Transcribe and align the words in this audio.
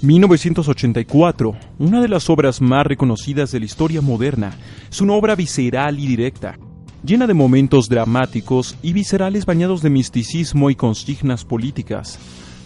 1984, 0.00 1.56
una 1.80 2.00
de 2.00 2.08
las 2.08 2.30
obras 2.30 2.60
más 2.60 2.86
reconocidas 2.86 3.50
de 3.50 3.58
la 3.58 3.66
historia 3.66 4.00
moderna, 4.00 4.52
es 4.88 5.00
una 5.00 5.14
obra 5.14 5.34
visceral 5.34 5.98
y 5.98 6.06
directa, 6.06 6.56
llena 7.02 7.26
de 7.26 7.34
momentos 7.34 7.88
dramáticos 7.88 8.76
y 8.80 8.92
viscerales 8.92 9.44
bañados 9.44 9.82
de 9.82 9.90
misticismo 9.90 10.70
y 10.70 10.76
consignas 10.76 11.44
políticas. 11.44 12.16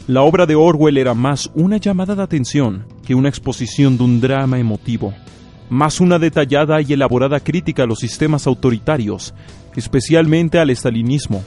La 0.07 0.21
obra 0.23 0.45
de 0.45 0.57
Orwell 0.57 0.99
era 0.99 1.15
más 1.15 1.51
una 1.55 1.79
llamada 1.79 2.15
de 2.15 2.23
atención 2.23 2.85
que 3.03 3.15
una 3.15 3.31
exposición 3.31 3.97
de 3.97 4.05
un 4.05 4.21
drama 4.21 4.59
emotivo, 4.59 5.15
más 5.71 6.01
una 6.01 6.19
detallada 6.19 6.83
y 6.83 6.93
elaborada 6.93 7.41
crítica 7.41 7.85
a 7.85 7.87
los 7.87 8.01
sistemas 8.01 8.47
autoritarios, 8.47 9.33
especialmente 9.75 10.59
al 10.59 10.69
estalinismo. 10.69 11.43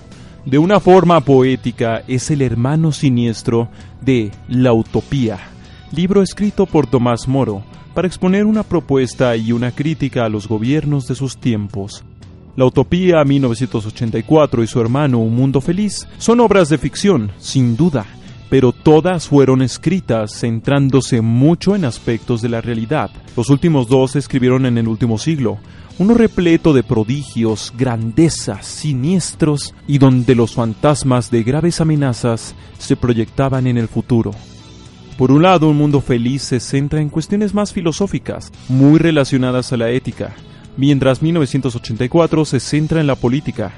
De 0.45 0.57
una 0.57 0.79
forma 0.79 1.21
poética 1.21 2.03
es 2.07 2.31
el 2.31 2.41
hermano 2.41 2.91
siniestro 2.91 3.69
de 4.01 4.31
La 4.47 4.73
Utopía, 4.73 5.39
libro 5.91 6.21
escrito 6.21 6.65
por 6.65 6.87
Tomás 6.87 7.27
Moro 7.27 7.63
para 7.93 8.07
exponer 8.07 8.45
una 8.45 8.63
propuesta 8.63 9.35
y 9.35 9.51
una 9.51 9.71
crítica 9.71 10.25
a 10.25 10.29
los 10.29 10.47
gobiernos 10.47 11.07
de 11.07 11.15
sus 11.15 11.37
tiempos. 11.37 12.03
La 12.55 12.65
Utopía 12.65 13.23
1984 13.23 14.63
y 14.63 14.67
su 14.67 14.79
hermano 14.79 15.19
Un 15.19 15.35
Mundo 15.35 15.61
Feliz 15.61 16.07
son 16.17 16.39
obras 16.39 16.69
de 16.69 16.77
ficción, 16.77 17.31
sin 17.37 17.75
duda, 17.75 18.05
pero 18.49 18.71
todas 18.71 19.27
fueron 19.27 19.61
escritas 19.61 20.39
centrándose 20.39 21.21
mucho 21.21 21.75
en 21.75 21.85
aspectos 21.85 22.41
de 22.41 22.49
la 22.49 22.61
realidad. 22.61 23.11
Los 23.35 23.49
últimos 23.49 23.87
dos 23.87 24.11
se 24.11 24.19
escribieron 24.19 24.65
en 24.65 24.77
el 24.77 24.87
último 24.87 25.17
siglo, 25.17 25.57
uno 25.97 26.13
repleto 26.13 26.73
de 26.73 26.83
prodigios, 26.83 27.73
grandezas, 27.77 28.65
siniestros 28.65 29.73
y 29.87 29.97
donde 29.97 30.35
los 30.35 30.53
fantasmas 30.53 31.31
de 31.31 31.43
graves 31.43 31.79
amenazas 31.79 32.55
se 32.77 32.95
proyectaban 32.95 33.67
en 33.67 33.77
el 33.77 33.87
futuro. 33.87 34.31
Por 35.17 35.31
un 35.31 35.43
lado, 35.43 35.69
Un 35.69 35.77
Mundo 35.77 36.01
Feliz 36.01 36.43
se 36.43 36.59
centra 36.59 36.99
en 36.99 37.07
cuestiones 37.07 37.53
más 37.53 37.71
filosóficas, 37.71 38.51
muy 38.67 38.99
relacionadas 38.99 39.71
a 39.71 39.77
la 39.77 39.89
ética, 39.89 40.35
mientras 40.75 41.21
1984 41.21 42.43
se 42.43 42.59
centra 42.59 42.99
en 42.99 43.07
la 43.07 43.15
política, 43.15 43.71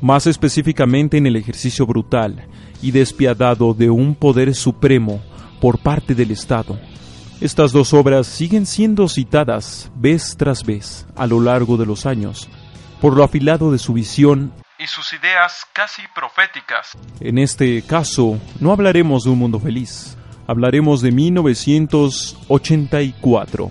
más 0.00 0.28
específicamente 0.28 1.16
en 1.16 1.26
el 1.26 1.34
ejercicio 1.34 1.84
brutal 1.84 2.46
y 2.80 2.92
despiadado 2.92 3.74
de 3.74 3.90
un 3.90 4.14
poder 4.14 4.54
supremo 4.54 5.20
por 5.60 5.78
parte 5.78 6.14
del 6.14 6.30
Estado. 6.30 6.78
Estas 7.40 7.72
dos 7.72 7.92
obras 7.92 8.28
siguen 8.28 8.64
siendo 8.64 9.08
citadas 9.08 9.90
vez 9.96 10.36
tras 10.36 10.62
vez 10.64 11.08
a 11.16 11.26
lo 11.26 11.40
largo 11.40 11.76
de 11.76 11.86
los 11.86 12.06
años, 12.06 12.48
por 13.00 13.16
lo 13.16 13.24
afilado 13.24 13.72
de 13.72 13.78
su 13.78 13.94
visión 13.94 14.52
y 14.78 14.86
sus 14.86 15.12
ideas 15.12 15.66
casi 15.72 16.02
proféticas. 16.14 16.96
En 17.18 17.38
este 17.38 17.82
caso, 17.82 18.38
no 18.60 18.70
hablaremos 18.70 19.24
de 19.24 19.30
un 19.30 19.38
mundo 19.38 19.58
feliz, 19.58 20.16
hablaremos 20.46 21.02
de 21.02 21.12
1984. 21.12 23.70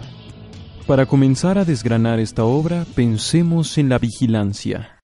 Para 0.88 1.06
comenzar 1.06 1.58
a 1.58 1.66
desgranar 1.66 2.20
esta 2.20 2.44
obra, 2.44 2.86
pensemos 2.96 3.78
en 3.78 3.90
la 3.90 4.00
vigilancia. 4.00 5.00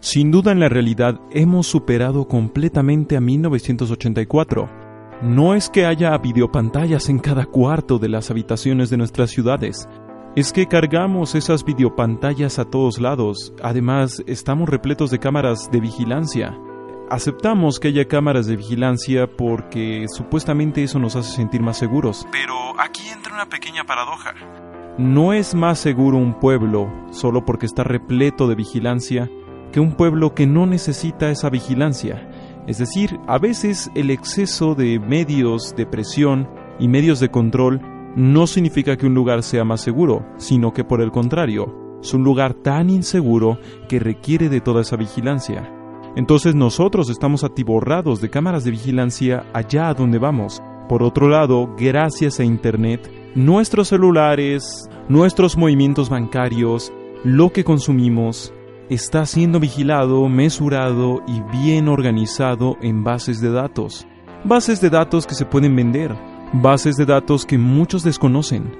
Sin 0.00 0.30
duda 0.30 0.52
en 0.52 0.60
la 0.60 0.68
realidad 0.68 1.18
hemos 1.32 1.66
superado 1.66 2.28
completamente 2.28 3.16
a 3.16 3.20
1984. 3.20 4.70
No 5.22 5.54
es 5.54 5.70
que 5.70 5.86
haya 5.86 6.16
videopantallas 6.18 7.08
en 7.08 7.18
cada 7.18 7.46
cuarto 7.46 7.98
de 7.98 8.08
las 8.08 8.30
habitaciones 8.30 8.90
de 8.90 8.98
nuestras 8.98 9.30
ciudades, 9.30 9.88
es 10.36 10.52
que 10.52 10.66
cargamos 10.66 11.34
esas 11.34 11.64
videopantallas 11.64 12.58
a 12.58 12.66
todos 12.66 13.00
lados, 13.00 13.54
además 13.62 14.22
estamos 14.26 14.68
repletos 14.68 15.10
de 15.10 15.18
cámaras 15.18 15.70
de 15.72 15.80
vigilancia. 15.80 16.60
Aceptamos 17.08 17.78
que 17.78 17.88
haya 17.88 18.08
cámaras 18.08 18.48
de 18.48 18.56
vigilancia 18.56 19.28
porque 19.28 20.06
supuestamente 20.08 20.82
eso 20.82 20.98
nos 20.98 21.14
hace 21.14 21.36
sentir 21.36 21.62
más 21.62 21.78
seguros. 21.78 22.26
Pero 22.32 22.54
aquí 22.80 23.08
entra 23.08 23.32
una 23.32 23.46
pequeña 23.48 23.84
paradoja. 23.84 24.34
No 24.98 25.32
es 25.32 25.54
más 25.54 25.78
seguro 25.78 26.16
un 26.16 26.40
pueblo 26.40 26.92
solo 27.12 27.44
porque 27.44 27.66
está 27.66 27.84
repleto 27.84 28.48
de 28.48 28.56
vigilancia 28.56 29.30
que 29.72 29.78
un 29.78 29.92
pueblo 29.92 30.34
que 30.34 30.48
no 30.48 30.66
necesita 30.66 31.30
esa 31.30 31.48
vigilancia. 31.48 32.28
Es 32.66 32.78
decir, 32.78 33.20
a 33.28 33.38
veces 33.38 33.88
el 33.94 34.10
exceso 34.10 34.74
de 34.74 34.98
medios 34.98 35.76
de 35.76 35.86
presión 35.86 36.50
y 36.80 36.88
medios 36.88 37.20
de 37.20 37.30
control 37.30 37.82
no 38.16 38.48
significa 38.48 38.96
que 38.96 39.06
un 39.06 39.14
lugar 39.14 39.44
sea 39.44 39.64
más 39.64 39.80
seguro, 39.80 40.26
sino 40.38 40.72
que 40.72 40.82
por 40.82 41.00
el 41.00 41.12
contrario, 41.12 41.72
es 42.02 42.12
un 42.14 42.24
lugar 42.24 42.54
tan 42.54 42.90
inseguro 42.90 43.60
que 43.88 44.00
requiere 44.00 44.48
de 44.48 44.60
toda 44.60 44.80
esa 44.80 44.96
vigilancia. 44.96 45.75
Entonces 46.16 46.54
nosotros 46.54 47.10
estamos 47.10 47.44
atiborrados 47.44 48.22
de 48.22 48.30
cámaras 48.30 48.64
de 48.64 48.70
vigilancia 48.70 49.44
allá 49.52 49.90
a 49.90 49.94
donde 49.94 50.18
vamos. 50.18 50.62
Por 50.88 51.02
otro 51.02 51.28
lado, 51.28 51.74
gracias 51.76 52.40
a 52.40 52.44
Internet, 52.44 53.10
nuestros 53.34 53.88
celulares, 53.88 54.88
nuestros 55.10 55.58
movimientos 55.58 56.08
bancarios, 56.08 56.90
lo 57.22 57.50
que 57.50 57.64
consumimos, 57.64 58.54
está 58.88 59.26
siendo 59.26 59.60
vigilado, 59.60 60.26
mesurado 60.28 61.22
y 61.26 61.42
bien 61.54 61.88
organizado 61.88 62.76
en 62.80 63.04
bases 63.04 63.40
de 63.40 63.50
datos. 63.50 64.06
Bases 64.44 64.80
de 64.80 64.88
datos 64.88 65.26
que 65.26 65.34
se 65.34 65.44
pueden 65.44 65.76
vender, 65.76 66.14
bases 66.54 66.96
de 66.96 67.04
datos 67.04 67.44
que 67.44 67.58
muchos 67.58 68.02
desconocen, 68.04 68.72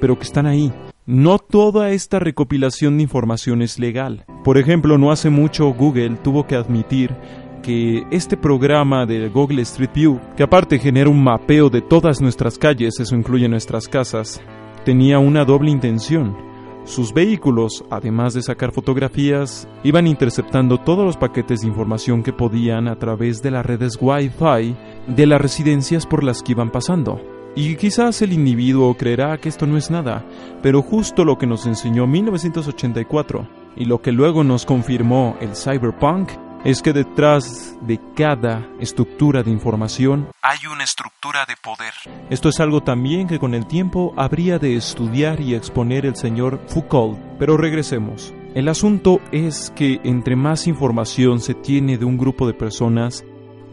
pero 0.00 0.16
que 0.16 0.24
están 0.24 0.46
ahí. 0.46 0.72
No 1.06 1.38
toda 1.38 1.90
esta 1.90 2.18
recopilación 2.18 2.96
de 2.96 3.02
información 3.02 3.60
es 3.60 3.78
legal. 3.78 4.24
Por 4.42 4.56
ejemplo, 4.56 4.96
no 4.96 5.12
hace 5.12 5.28
mucho 5.28 5.66
Google 5.74 6.16
tuvo 6.22 6.46
que 6.46 6.56
admitir 6.56 7.14
que 7.62 8.04
este 8.10 8.38
programa 8.38 9.04
de 9.04 9.28
Google 9.28 9.60
Street 9.62 9.90
View, 9.94 10.18
que 10.34 10.42
aparte 10.42 10.78
genera 10.78 11.10
un 11.10 11.22
mapeo 11.22 11.68
de 11.68 11.82
todas 11.82 12.22
nuestras 12.22 12.56
calles, 12.56 13.00
eso 13.00 13.14
incluye 13.14 13.46
nuestras 13.50 13.86
casas, 13.86 14.40
tenía 14.86 15.18
una 15.18 15.44
doble 15.44 15.70
intención. 15.70 16.38
Sus 16.84 17.12
vehículos, 17.12 17.84
además 17.90 18.32
de 18.32 18.40
sacar 18.40 18.72
fotografías, 18.72 19.68
iban 19.82 20.06
interceptando 20.06 20.78
todos 20.78 21.04
los 21.04 21.18
paquetes 21.18 21.60
de 21.60 21.68
información 21.68 22.22
que 22.22 22.32
podían 22.32 22.88
a 22.88 22.98
través 22.98 23.42
de 23.42 23.50
las 23.50 23.66
redes 23.66 23.98
Wi-Fi 24.00 24.74
de 25.06 25.26
las 25.26 25.40
residencias 25.40 26.06
por 26.06 26.24
las 26.24 26.42
que 26.42 26.52
iban 26.52 26.70
pasando. 26.70 27.33
Y 27.56 27.76
quizás 27.76 28.20
el 28.22 28.32
individuo 28.32 28.96
creerá 28.96 29.38
que 29.38 29.48
esto 29.48 29.66
no 29.66 29.76
es 29.76 29.90
nada, 29.90 30.24
pero 30.60 30.82
justo 30.82 31.24
lo 31.24 31.38
que 31.38 31.46
nos 31.46 31.66
enseñó 31.66 32.06
1984 32.06 33.48
y 33.76 33.84
lo 33.84 34.02
que 34.02 34.10
luego 34.10 34.42
nos 34.42 34.66
confirmó 34.66 35.36
el 35.40 35.54
cyberpunk 35.54 36.30
es 36.64 36.80
que 36.80 36.92
detrás 36.92 37.76
de 37.82 38.00
cada 38.16 38.66
estructura 38.80 39.42
de 39.42 39.50
información 39.50 40.28
hay 40.40 40.58
una 40.72 40.82
estructura 40.82 41.44
de 41.46 41.54
poder. 41.62 41.92
Esto 42.30 42.48
es 42.48 42.58
algo 42.58 42.82
también 42.82 43.28
que 43.28 43.38
con 43.38 43.54
el 43.54 43.66
tiempo 43.66 44.14
habría 44.16 44.58
de 44.58 44.74
estudiar 44.74 45.40
y 45.40 45.54
exponer 45.54 46.06
el 46.06 46.16
señor 46.16 46.60
Foucault. 46.68 47.18
Pero 47.38 47.56
regresemos. 47.56 48.34
El 48.54 48.68
asunto 48.68 49.20
es 49.30 49.72
que 49.76 50.00
entre 50.04 50.36
más 50.36 50.66
información 50.66 51.40
se 51.40 51.54
tiene 51.54 51.98
de 51.98 52.04
un 52.04 52.16
grupo 52.16 52.46
de 52.46 52.54
personas, 52.54 53.24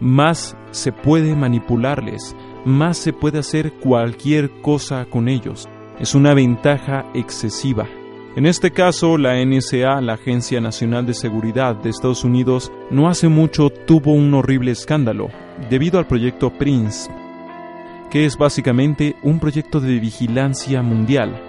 más 0.01 0.57
se 0.71 0.91
puede 0.91 1.35
manipularles, 1.35 2.35
más 2.65 2.97
se 2.97 3.13
puede 3.13 3.39
hacer 3.39 3.73
cualquier 3.73 4.49
cosa 4.61 5.05
con 5.05 5.27
ellos. 5.27 5.67
Es 5.99 6.15
una 6.15 6.33
ventaja 6.33 7.05
excesiva. 7.13 7.87
En 8.35 8.45
este 8.45 8.71
caso, 8.71 9.17
la 9.17 9.43
NSA, 9.43 9.99
la 9.99 10.13
Agencia 10.13 10.61
Nacional 10.61 11.05
de 11.05 11.13
Seguridad 11.13 11.75
de 11.75 11.89
Estados 11.89 12.23
Unidos, 12.23 12.71
no 12.89 13.09
hace 13.09 13.27
mucho 13.27 13.69
tuvo 13.69 14.13
un 14.13 14.33
horrible 14.33 14.71
escándalo 14.71 15.29
debido 15.69 15.99
al 15.99 16.07
proyecto 16.07 16.49
Prince, 16.49 17.11
que 18.09 18.25
es 18.25 18.37
básicamente 18.37 19.17
un 19.21 19.39
proyecto 19.39 19.81
de 19.81 19.99
vigilancia 19.99 20.81
mundial. 20.81 21.41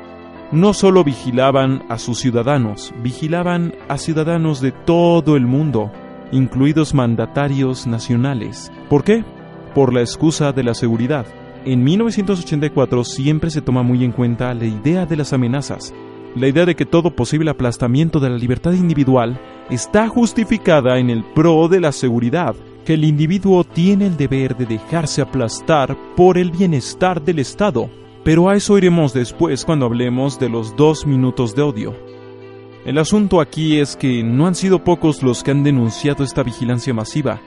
No 0.51 0.75
solo 0.75 1.05
vigilaban 1.05 1.85
a 1.89 1.99
sus 1.99 2.19
ciudadanos, 2.19 2.93
vigilaban 3.01 3.75
a 3.89 3.97
ciudadanos 3.97 4.61
de 4.61 4.73
todo 4.73 5.37
el 5.37 5.47
mundo, 5.47 5.93
incluidos 6.33 6.95
mandatarios 6.95 7.87
nacionales. 7.87 8.73
¿Por 8.89 9.05
qué? 9.05 9.25
Por 9.75 9.93
la 9.93 10.01
excusa 10.01 10.53
de 10.53 10.63
la 10.63 10.75
seguridad. 10.75 11.27
En 11.65 11.83
1984 11.83 13.05
siempre 13.05 13.51
se 13.51 13.63
toma 13.63 13.83
muy 13.83 14.05
en 14.05 14.13
cuenta 14.13 14.53
la 14.53 14.67
idea 14.67 15.07
de 15.07 15.17
las 15.17 15.33
amenazas, 15.33 15.95
la 16.35 16.49
idea 16.49 16.67
de 16.67 16.75
que 16.75 16.87
todo 16.87 17.15
posible 17.15 17.51
aplastamiento 17.51 18.19
de 18.19 18.31
la 18.31 18.37
libertad 18.37 18.73
individual 18.73 19.41
está 19.71 20.09
justificada 20.09 20.99
en 20.99 21.11
el 21.11 21.25
pro 21.25 21.69
de 21.69 21.81
la 21.81 21.93
seguridad, 21.93 22.55
que 22.85 22.95
el 22.95 23.05
individuo 23.05 23.65
tiene 23.65 24.07
el 24.07 24.17
deber 24.17 24.57
de 24.57 24.67
dejarse 24.67 25.23
aplastar 25.23 25.97
por 26.17 26.39
el 26.39 26.51
bienestar 26.51 27.23
del 27.23 27.39
Estado. 27.39 27.89
Pero 28.25 28.49
a 28.49 28.55
eso 28.55 28.79
iremos 28.79 29.13
después 29.13 29.65
cuando 29.65 29.87
hablemos 29.87 30.39
de 30.39 30.49
los 30.49 30.77
dos 30.77 31.07
minutos 31.07 31.55
de 31.55 31.63
odio. 31.63 31.95
El 32.85 32.99
asunto 32.99 33.41
aquí 33.41 33.79
es 33.79 33.97
que 33.97 34.23
no 34.23 34.47
han 34.47 34.55
sido 34.55 34.83
pocos 34.83 35.23
los 35.23 35.43
que 35.43 35.53
han 35.53 35.63
denunciado 35.63 36.25
esta 36.25 36.43
vigilancia 36.43 36.93
masiva. 36.93 37.41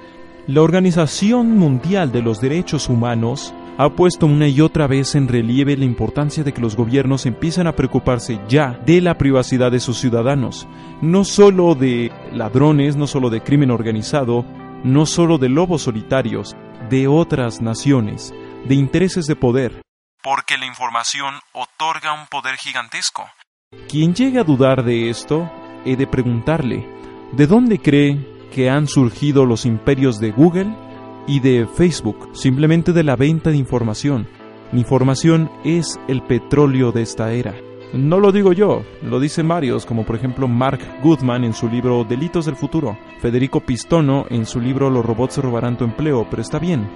La 0.47 0.61
Organización 0.61 1.57
Mundial 1.57 2.11
de 2.11 2.21
los 2.21 2.39
Derechos 2.39 2.87
Humanos 2.87 3.51
ha 3.79 3.89
puesto 3.89 4.27
una 4.27 4.47
y 4.47 4.61
otra 4.61 4.85
vez 4.85 5.15
en 5.15 5.27
relieve 5.27 5.75
la 5.75 5.85
importancia 5.85 6.43
de 6.43 6.53
que 6.53 6.61
los 6.61 6.75
gobiernos 6.75 7.25
empiecen 7.25 7.65
a 7.65 7.75
preocuparse 7.75 8.39
ya 8.47 8.79
de 8.85 9.01
la 9.01 9.17
privacidad 9.17 9.71
de 9.71 9.79
sus 9.79 9.97
ciudadanos, 9.97 10.67
no 11.01 11.23
solo 11.23 11.73
de 11.73 12.11
ladrones, 12.31 12.95
no 12.95 13.07
solo 13.07 13.31
de 13.31 13.41
crimen 13.41 13.71
organizado, 13.71 14.45
no 14.83 15.07
solo 15.07 15.39
de 15.39 15.49
lobos 15.49 15.81
solitarios, 15.81 16.55
de 16.91 17.07
otras 17.07 17.59
naciones, 17.59 18.31
de 18.65 18.75
intereses 18.75 19.25
de 19.25 19.35
poder. 19.35 19.81
porque 20.21 20.57
la 20.57 20.65
información 20.67 21.35
otorga 21.53 22.13
un 22.13 22.27
poder 22.27 22.55
gigantesco. 22.57 23.29
Quien 23.87 24.13
llegue 24.13 24.39
a 24.39 24.43
dudar 24.43 24.83
de 24.83 25.09
esto, 25.09 25.51
he 25.85 25.95
de 25.95 26.07
preguntarle, 26.07 26.87
¿de 27.31 27.45
dónde 27.45 27.79
cree 27.79 28.34
que 28.55 28.69
han 28.69 28.87
surgido 28.87 29.45
los 29.45 29.65
imperios 29.65 30.17
de 30.17 30.31
Google 30.31 30.73
y 31.27 31.41
de 31.41 31.67
Facebook? 31.75 32.29
Simplemente 32.31 32.93
de 32.93 33.03
la 33.03 33.17
venta 33.17 33.49
de 33.49 33.57
información. 33.57 34.29
Información 34.71 35.51
es 35.65 35.99
el 36.07 36.23
petróleo 36.23 36.93
de 36.93 37.01
esta 37.01 37.33
era. 37.33 37.53
No 37.93 38.17
lo 38.17 38.31
digo 38.31 38.53
yo, 38.53 38.83
lo 39.03 39.19
dicen 39.19 39.49
varios, 39.49 39.85
como 39.85 40.05
por 40.05 40.15
ejemplo 40.15 40.47
Mark 40.47 40.79
Goodman 41.03 41.43
en 41.43 41.53
su 41.53 41.67
libro 41.67 42.05
Delitos 42.05 42.45
del 42.45 42.55
Futuro, 42.55 42.97
Federico 43.19 43.59
Pistono 43.59 44.25
en 44.29 44.45
su 44.45 44.61
libro 44.61 44.89
Los 44.89 45.05
robots 45.05 45.37
robarán 45.39 45.77
tu 45.77 45.83
empleo, 45.83 46.25
pero 46.29 46.41
está 46.41 46.57
bien. 46.57 46.87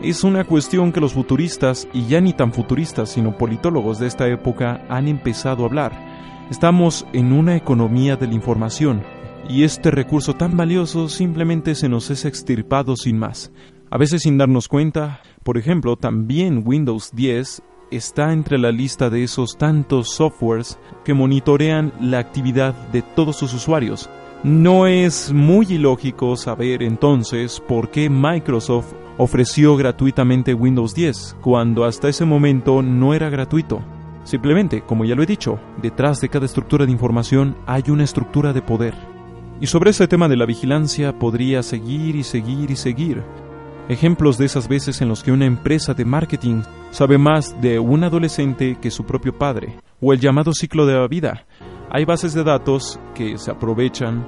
Es 0.00 0.24
una 0.24 0.44
cuestión 0.44 0.92
que 0.92 1.00
los 1.00 1.12
futuristas, 1.12 1.88
y 1.92 2.06
ya 2.06 2.22
ni 2.22 2.32
tan 2.32 2.54
futuristas, 2.54 3.10
sino 3.10 3.36
politólogos 3.36 3.98
de 3.98 4.06
esta 4.06 4.26
época, 4.28 4.82
han 4.88 5.08
empezado 5.08 5.64
a 5.64 5.66
hablar. 5.66 5.92
Estamos 6.50 7.06
en 7.12 7.34
una 7.34 7.54
economía 7.54 8.16
de 8.16 8.28
la 8.28 8.34
información, 8.34 9.02
y 9.48 9.64
este 9.64 9.90
recurso 9.90 10.34
tan 10.34 10.56
valioso 10.56 11.08
simplemente 11.08 11.74
se 11.74 11.88
nos 11.88 12.10
es 12.10 12.24
extirpado 12.24 12.96
sin 12.96 13.18
más. 13.18 13.52
A 13.90 13.98
veces 13.98 14.22
sin 14.22 14.38
darnos 14.38 14.68
cuenta, 14.68 15.20
por 15.42 15.58
ejemplo, 15.58 15.96
también 15.96 16.62
Windows 16.64 17.10
10 17.12 17.62
está 17.90 18.32
entre 18.32 18.58
la 18.58 18.72
lista 18.72 19.10
de 19.10 19.22
esos 19.22 19.58
tantos 19.58 20.10
softwares 20.10 20.78
que 21.04 21.14
monitorean 21.14 21.92
la 22.00 22.18
actividad 22.18 22.74
de 22.90 23.02
todos 23.02 23.36
sus 23.36 23.52
usuarios. 23.52 24.08
No 24.44 24.86
es 24.86 25.32
muy 25.32 25.66
ilógico 25.68 26.36
saber 26.36 26.82
entonces 26.82 27.60
por 27.60 27.90
qué 27.90 28.08
Microsoft 28.08 28.92
ofreció 29.18 29.76
gratuitamente 29.76 30.54
Windows 30.54 30.94
10 30.94 31.36
cuando 31.40 31.84
hasta 31.84 32.08
ese 32.08 32.24
momento 32.24 32.82
no 32.82 33.14
era 33.14 33.28
gratuito. 33.28 33.82
Simplemente, 34.24 34.82
como 34.82 35.04
ya 35.04 35.14
lo 35.14 35.22
he 35.22 35.26
dicho, 35.26 35.58
detrás 35.80 36.20
de 36.20 36.28
cada 36.28 36.46
estructura 36.46 36.86
de 36.86 36.92
información 36.92 37.56
hay 37.66 37.84
una 37.88 38.04
estructura 38.04 38.52
de 38.52 38.62
poder. 38.62 39.11
Y 39.62 39.68
sobre 39.68 39.90
ese 39.90 40.08
tema 40.08 40.26
de 40.26 40.36
la 40.36 40.44
vigilancia 40.44 41.16
podría 41.20 41.62
seguir 41.62 42.16
y 42.16 42.24
seguir 42.24 42.72
y 42.72 42.74
seguir, 42.74 43.22
Ejemplos 43.88 44.38
de 44.38 44.46
esas 44.46 44.68
veces 44.68 45.00
en 45.02 45.08
los 45.08 45.22
que 45.22 45.32
una 45.32 45.44
empresa 45.44 45.92
de 45.92 46.04
marketing 46.04 46.62
sabe 46.92 47.18
más 47.18 47.60
de 47.60 47.78
un 47.78 48.04
adolescente 48.04 48.78
que 48.80 48.90
su 48.90 49.04
propio 49.04 49.36
padre, 49.36 49.76
o 50.00 50.12
el 50.12 50.20
llamado 50.20 50.52
ciclo 50.52 50.86
de 50.86 50.94
la 50.94 51.06
vida. 51.06 51.46
Hay 51.90 52.04
bases 52.04 52.32
de 52.32 52.42
datos 52.42 52.98
que 53.14 53.38
se 53.38 53.50
aprovechan 53.50 54.24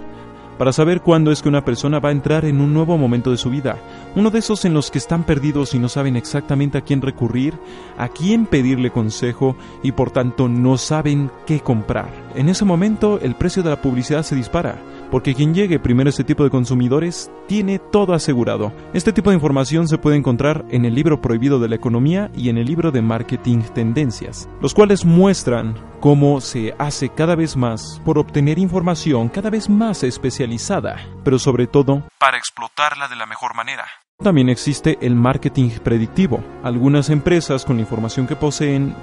para 0.59 0.73
saber 0.73 1.01
cuándo 1.01 1.33
es 1.33 1.43
que 1.43 1.49
una 1.49 1.65
persona 1.65 1.99
va 1.99 2.11
a 2.11 2.13
entrar 2.13 2.45
en 2.45 2.61
un 2.61 2.73
nuevo 2.73 2.97
momento 2.97 3.31
de 3.31 3.37
su 3.37 3.51
vida, 3.51 3.79
uno 4.15 4.31
de 4.31 4.39
esos 4.39 4.65
en 4.65 4.75
los 4.75 4.91
que 4.91 4.99
están 4.99 5.25
perdidos 5.25 5.75
y 5.75 5.79
no 5.79 5.89
saben 5.89 6.17
exactamente 6.17 6.79
a 6.79 6.83
quién 6.83 7.03
recurrir, 7.03 7.55
a 7.97 8.09
quién 8.09 8.47
pedirle 8.47 8.91
consejo 8.91 9.57
y 9.83 9.93
por 9.93 10.11
tanto 10.11 10.49
no 10.49 10.79
saben 10.79 11.31
qué 11.47 11.61
comprar. 11.61 12.09
En 12.35 12.49
ese 12.49 12.65
momento 12.65 13.19
el 13.21 13.35
precio 13.35 13.63
de 13.63 13.71
la 13.71 13.83
publicidad 13.83 14.23
se 14.23 14.37
dispara, 14.37 14.79
porque 15.11 15.35
quien 15.35 15.55
llegue 15.55 15.79
primero 15.79 16.09
a 16.09 16.11
este 16.11 16.25
tipo 16.25 16.45
de 16.45 16.51
consumidores 16.51 17.31
tiene 17.47 17.79
todo 17.79 18.15
asegurado. 18.15 18.73
Este 18.93 19.13
tipo 19.13 19.31
de 19.31 19.37
información 19.37 19.89
se 19.89 19.99
puede 19.99 20.17
encontrar 20.17 20.65
en 20.71 20.85
el 20.85 20.95
libro 20.95 21.21
prohibido 21.21 21.59
de 21.59 21.69
la 21.69 21.77
economía 21.77 22.31
y 22.35 22.49
en 22.49 22.59
el 22.59 22.67
libro 22.67 22.91
de 22.91 23.03
marketing 23.03 23.63
tendencias, 23.75 24.49
los 24.61 24.75
cuales 24.75 25.05
muestran 25.05 25.75
cómo 26.01 26.41
se 26.41 26.75
hace 26.79 27.09
cada 27.09 27.35
vez 27.35 27.57
más 27.57 28.01
por 28.05 28.19
obtener 28.19 28.59
información 28.59 29.29
cada 29.29 29.51
vez 29.51 29.71
más 29.71 30.03
especializada, 30.03 31.01
pero 31.25 31.39
sobre 31.39 31.67
todo 31.67 32.03
para 32.19 32.39
explotarla 32.39 33.09
de 33.09 33.17
la 33.17 33.27
mejor 33.27 33.55
manera. 33.55 33.85
También 34.23 34.49
existe 34.49 34.97
el 35.01 35.17
marketing 35.17 35.71
predictivo. 35.83 36.43
Algunas 36.63 37.11
empresas 37.11 37.65
con 37.65 37.77
la 37.77 37.83
información 37.83 38.27
que 38.27 38.37
poseen 38.37 38.95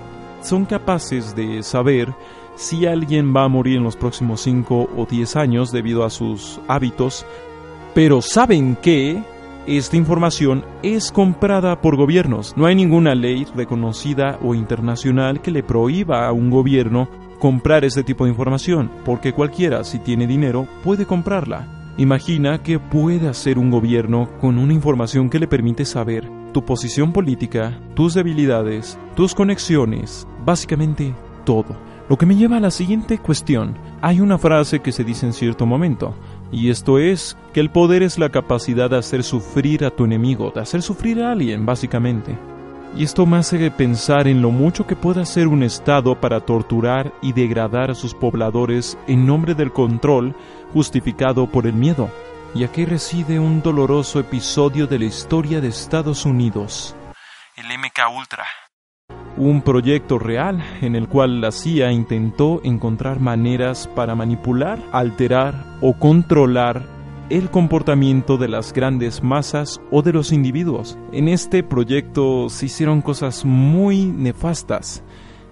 son 0.42 0.66
capaces 0.66 1.36
de 1.36 1.62
saber 1.64 2.14
si 2.56 2.86
alguien 2.86 3.36
va 3.36 3.44
a 3.44 3.48
morir 3.48 3.78
en 3.78 3.84
los 3.84 3.96
próximos 3.96 4.42
5 4.42 4.90
o 4.96 5.06
10 5.06 5.36
años 5.36 5.72
debido 5.72 6.04
a 6.04 6.10
sus 6.10 6.60
hábitos, 6.68 7.26
pero 7.94 8.22
saben 8.22 8.76
que 8.76 9.22
esta 9.68 9.96
información 9.96 10.64
es 10.82 11.12
comprada 11.12 11.82
por 11.82 11.96
gobiernos. 11.96 12.56
No 12.58 12.66
hay 12.66 12.76
ninguna 12.76 13.14
ley 13.14 13.46
reconocida 13.56 14.40
o 14.42 14.56
internacional 14.56 15.42
que 15.42 15.52
le 15.52 15.64
prohíba 15.64 16.28
a 16.28 16.32
un 16.32 16.50
gobierno 16.50 17.08
comprar 17.40 17.86
este 17.86 18.04
tipo 18.04 18.26
de 18.26 18.32
información, 18.32 18.92
porque 19.06 19.34
cualquiera, 19.34 19.84
si 19.84 20.00
tiene 20.00 20.28
dinero, 20.28 20.68
puede 20.84 21.06
comprarla. 21.06 21.68
Imagina 21.98 22.64
que 22.64 22.80
puede 22.80 23.28
hacer 23.28 23.60
un 23.60 23.70
gobierno 23.70 24.30
con 24.40 24.58
una 24.58 24.74
información 24.74 25.30
que 25.30 25.40
le 25.40 25.48
permite 25.48 25.86
saber 25.86 26.28
tu 26.54 26.64
posición 26.66 27.12
política, 27.14 27.80
tus 27.96 28.14
debilidades, 28.14 28.98
tus 29.16 29.36
conexiones, 29.36 30.28
básicamente 30.46 31.14
todo. 31.46 31.91
Lo 32.12 32.18
que 32.18 32.26
me 32.26 32.36
lleva 32.36 32.58
a 32.58 32.60
la 32.60 32.72
siguiente 32.72 33.20
cuestión. 33.20 33.78
Hay 34.02 34.20
una 34.20 34.38
frase 34.38 34.82
que 34.82 34.92
se 34.92 35.06
dice 35.06 35.26
en 35.26 35.32
cierto 35.32 35.66
momento, 35.66 36.14
y 36.52 36.70
esto 36.70 37.00
es 37.00 37.38
que 37.54 37.62
el 37.62 37.70
poder 37.70 38.04
es 38.04 38.20
la 38.20 38.28
capacidad 38.28 38.90
de 38.90 38.98
hacer 38.98 39.24
sufrir 39.24 39.86
a 39.86 39.92
tu 39.92 40.04
enemigo, 40.04 40.52
de 40.54 40.60
hacer 40.60 40.82
sufrir 40.82 41.24
a 41.24 41.32
alguien, 41.32 41.66
básicamente. 41.66 42.38
Y 42.98 43.06
esto 43.06 43.26
me 43.26 43.38
hace 43.38 43.72
pensar 43.72 44.28
en 44.28 44.42
lo 44.42 44.52
mucho 44.52 44.86
que 44.86 44.98
puede 44.98 45.22
hacer 45.22 45.48
un 45.48 45.64
Estado 45.64 46.20
para 46.20 46.42
torturar 46.42 47.14
y 47.22 47.32
degradar 47.32 47.92
a 47.92 47.96
sus 47.96 48.14
pobladores 48.14 48.98
en 49.08 49.26
nombre 49.26 49.56
del 49.56 49.72
control 49.72 50.36
justificado 50.74 51.48
por 51.48 51.66
el 51.66 51.76
miedo. 51.76 52.10
Y 52.54 52.66
aquí 52.66 52.84
reside 52.84 53.40
un 53.40 53.62
doloroso 53.62 54.20
episodio 54.20 54.86
de 54.86 55.00
la 55.00 55.06
historia 55.06 55.62
de 55.62 55.70
Estados 55.70 56.26
Unidos. 56.26 56.94
El 57.56 57.68
MK 57.68 58.18
Ultra 58.18 58.44
un 59.38 59.62
proyecto 59.62 60.20
real 60.20 60.64
en 60.82 60.96
el 60.96 61.08
cual 61.08 61.42
la 61.42 61.52
CIA 61.52 61.92
intentó 61.92 62.62
encontrar 62.64 63.20
maneras 63.20 63.88
para 63.96 64.16
manipular, 64.16 64.80
alterar 64.92 65.78
o 65.82 65.94
controlar 65.94 66.84
el 67.30 67.50
comportamiento 67.50 68.38
de 68.38 68.50
las 68.50 68.74
grandes 68.74 69.24
masas 69.24 69.80
o 69.90 70.02
de 70.02 70.12
los 70.12 70.34
individuos. 70.34 70.98
En 71.14 71.30
este 71.30 71.64
proyecto 71.64 72.50
se 72.50 72.66
hicieron 72.66 73.02
cosas 73.02 73.46
muy 73.46 74.06
nefastas. 74.06 75.04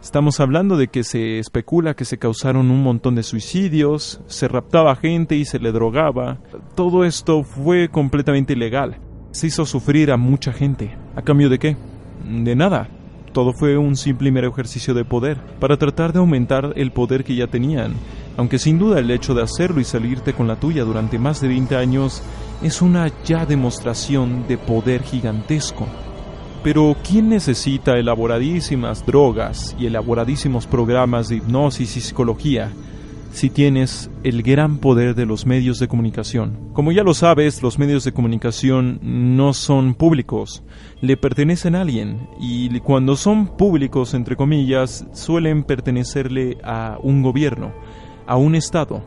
Estamos 0.01 0.39
hablando 0.39 0.77
de 0.77 0.87
que 0.87 1.03
se 1.03 1.39
especula 1.39 1.95
que 1.95 2.05
se 2.05 2.17
causaron 2.17 2.71
un 2.71 2.83
montón 2.83 3.15
de 3.15 3.23
suicidios, 3.23 4.21
se 4.27 4.47
raptaba 4.47 4.95
gente 4.95 5.35
y 5.35 5.45
se 5.45 5.59
le 5.59 5.71
drogaba. 5.71 6.37
Todo 6.75 7.05
esto 7.05 7.43
fue 7.43 7.89
completamente 7.89 8.53
ilegal. 8.53 8.97
Se 9.31 9.47
hizo 9.47 9.65
sufrir 9.65 10.11
a 10.11 10.17
mucha 10.17 10.51
gente. 10.51 10.97
¿A 11.15 11.21
cambio 11.21 11.49
de 11.49 11.59
qué? 11.59 11.77
De 12.25 12.55
nada 12.55 12.89
todo 13.31 13.53
fue 13.53 13.77
un 13.77 13.95
simple 13.95 14.29
y 14.29 14.31
mero 14.31 14.49
ejercicio 14.49 14.93
de 14.93 15.05
poder, 15.05 15.37
para 15.59 15.77
tratar 15.77 16.13
de 16.13 16.19
aumentar 16.19 16.73
el 16.75 16.91
poder 16.91 17.23
que 17.23 17.35
ya 17.35 17.47
tenían, 17.47 17.93
aunque 18.37 18.59
sin 18.59 18.79
duda 18.79 18.99
el 18.99 19.11
hecho 19.11 19.33
de 19.33 19.43
hacerlo 19.43 19.79
y 19.79 19.83
salirte 19.83 20.33
con 20.33 20.47
la 20.47 20.59
tuya 20.59 20.83
durante 20.83 21.19
más 21.19 21.41
de 21.41 21.47
20 21.47 21.75
años 21.75 22.23
es 22.61 22.81
una 22.81 23.11
ya 23.23 23.45
demostración 23.45 24.47
de 24.47 24.57
poder 24.57 25.03
gigantesco. 25.03 25.87
Pero 26.63 26.95
¿quién 27.07 27.29
necesita 27.29 27.97
elaboradísimas 27.97 29.05
drogas 29.05 29.75
y 29.79 29.85
elaboradísimos 29.85 30.67
programas 30.67 31.29
de 31.29 31.37
hipnosis 31.37 31.95
y 31.95 32.01
psicología 32.01 32.71
si 33.31 33.49
tienes 33.49 34.09
el 34.23 34.43
gran 34.43 34.77
poder 34.77 35.15
de 35.15 35.25
los 35.25 35.45
medios 35.45 35.79
de 35.79 35.87
comunicación. 35.87 36.71
Como 36.73 36.91
ya 36.91 37.03
lo 37.03 37.13
sabes, 37.13 37.61
los 37.61 37.79
medios 37.79 38.03
de 38.03 38.11
comunicación 38.11 38.99
no 39.01 39.53
son 39.53 39.93
públicos, 39.93 40.63
le 41.01 41.17
pertenecen 41.17 41.75
a 41.75 41.81
alguien 41.81 42.27
y 42.39 42.77
cuando 42.79 43.15
son 43.15 43.57
públicos, 43.57 44.13
entre 44.13 44.35
comillas, 44.35 45.05
suelen 45.13 45.63
pertenecerle 45.63 46.57
a 46.63 46.97
un 47.01 47.21
gobierno, 47.21 47.73
a 48.27 48.35
un 48.35 48.55
Estado, 48.55 49.05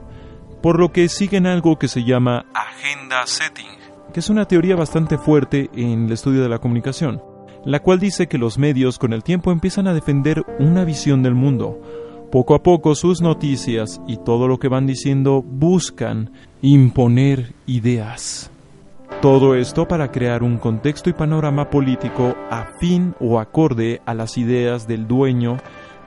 por 0.63 0.79
lo 0.79 0.93
que 0.93 1.09
siguen 1.09 1.47
algo 1.47 1.79
que 1.79 1.89
se 1.89 2.05
llama 2.05 2.47
agenda 2.55 3.27
setting, 3.27 3.67
que 4.13 4.21
es 4.21 4.31
una 4.31 4.47
teoría 4.47 4.77
bastante 4.77 5.19
fuerte 5.19 5.71
en 5.75 6.07
el 6.07 6.13
estudio 6.13 6.43
de 6.43 6.49
la 6.49 6.59
comunicación, 6.59 7.23
la 7.65 7.81
cual 7.81 7.99
dice 7.99 8.29
que 8.29 8.39
los 8.39 8.59
medios 8.59 8.99
con 8.99 9.13
el 9.13 9.23
tiempo 9.23 9.51
empiezan 9.53 9.87
a 9.87 9.95
defender 9.95 10.45
una 10.59 10.85
visión 10.85 11.23
del 11.23 11.35
mundo, 11.35 11.81
poco 12.33 12.55
a 12.55 12.63
poco 12.63 12.95
sus 12.95 13.21
noticias 13.21 14.01
y 14.09 14.17
todo 14.17 14.49
lo 14.49 14.59
que 14.59 14.69
van 14.69 14.87
diciendo 14.87 15.43
buscan 15.43 16.31
imponer 16.63 17.53
ideas. 17.67 18.51
Todo 19.21 19.55
esto 19.55 19.87
para 19.87 20.11
crear 20.11 20.43
un 20.43 20.57
contexto 20.57 21.11
y 21.11 21.13
panorama 21.13 21.69
político 21.69 22.35
afín 22.51 23.15
o 23.21 23.39
acorde 23.39 24.01
a 24.07 24.15
las 24.15 24.39
ideas 24.39 24.89
del 24.89 25.07
dueño 25.07 25.59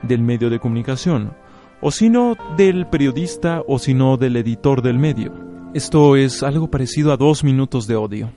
del 0.02 0.20
medio 0.20 0.50
de 0.50 0.58
comunicación, 0.58 1.32
o 1.80 1.92
si 1.92 2.10
no 2.10 2.34
del 2.56 2.88
periodista 2.88 3.62
o 3.68 3.78
si 3.78 3.94
no 3.94 4.16
del 4.16 4.34
editor 4.34 4.82
del 4.82 4.98
medio. 4.98 5.32
Esto 5.74 6.16
es 6.16 6.42
algo 6.42 6.68
parecido 6.72 7.12
a 7.12 7.16
dos 7.16 7.44
minutos 7.44 7.86
de 7.86 7.94
odio. 7.94 8.30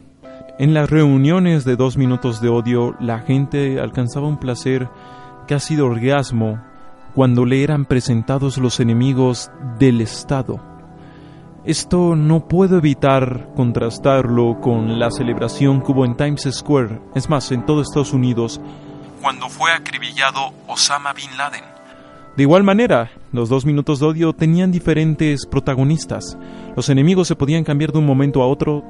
En 0.59 0.75
las 0.75 0.91
reuniones 0.91 1.65
de 1.65 1.75
dos 1.75 1.97
minutos 1.97 2.39
de 2.39 2.49
odio 2.49 2.95
la 2.99 3.21
gente 3.21 3.79
alcanzaba 3.79 4.27
un 4.27 4.37
placer 4.37 4.87
casi 5.47 5.75
de 5.75 5.81
orgasmo 5.81 6.68
cuando 7.19 7.43
le 7.43 7.65
eran 7.65 7.83
presentados 7.83 8.57
los 8.57 8.79
enemigos 8.79 9.51
del 9.77 9.99
Estado. 9.99 10.61
Esto 11.65 12.15
no 12.15 12.47
puedo 12.47 12.77
evitar 12.77 13.49
contrastarlo 13.57 14.61
con 14.61 14.99
la 14.99 15.11
celebración 15.11 15.81
que 15.81 15.91
hubo 15.91 16.05
en 16.05 16.15
Times 16.15 16.47
Square, 16.49 17.01
es 17.15 17.27
más, 17.27 17.51
en 17.51 17.65
todo 17.65 17.81
Estados 17.81 18.13
Unidos, 18.13 18.61
cuando 19.21 19.49
fue 19.49 19.69
acribillado 19.73 20.53
Osama 20.65 21.11
Bin 21.11 21.35
Laden. 21.37 21.65
De 22.37 22.43
igual 22.43 22.63
manera, 22.63 23.11
los 23.33 23.49
dos 23.49 23.65
minutos 23.65 23.99
de 23.99 24.05
odio 24.05 24.31
tenían 24.31 24.71
diferentes 24.71 25.45
protagonistas. 25.45 26.37
Los 26.77 26.87
enemigos 26.87 27.27
se 27.27 27.35
podían 27.35 27.65
cambiar 27.65 27.91
de 27.91 27.99
un 27.99 28.05
momento 28.05 28.41
a 28.41 28.47
otro 28.47 28.81